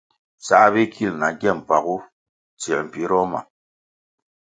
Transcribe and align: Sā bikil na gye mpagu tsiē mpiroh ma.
Sā 0.45 0.59
bikil 0.73 1.11
na 1.19 1.29
gye 1.39 1.51
mpagu 1.59 1.97
tsiē 2.59 2.77
mpiroh 2.85 3.25
ma. 3.31 3.39